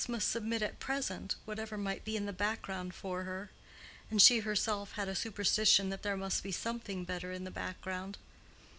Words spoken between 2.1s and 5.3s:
in the background for her? and she herself had a